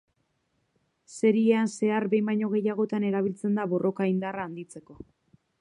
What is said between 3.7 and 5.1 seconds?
borroka indarra handitzeko.